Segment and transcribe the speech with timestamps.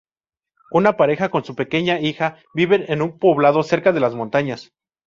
[0.71, 4.71] Una pareja con su pequeña hija viven en un poblado cerca de las montañas.